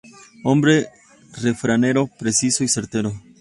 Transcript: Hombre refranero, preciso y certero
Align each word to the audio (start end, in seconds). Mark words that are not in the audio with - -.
Hombre 0.43 0.87
refranero, 1.43 2.07
preciso 2.17 2.63
y 2.63 2.67
certero 2.67 3.13